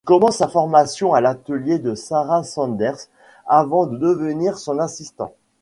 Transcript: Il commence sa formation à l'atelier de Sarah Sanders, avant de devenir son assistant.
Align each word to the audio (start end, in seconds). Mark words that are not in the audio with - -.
Il 0.03 0.07
commence 0.07 0.37
sa 0.37 0.47
formation 0.47 1.13
à 1.13 1.21
l'atelier 1.21 1.77
de 1.77 1.93
Sarah 1.93 2.41
Sanders, 2.43 2.97
avant 3.45 3.85
de 3.85 3.97
devenir 3.99 4.57
son 4.57 4.79
assistant. 4.79 5.35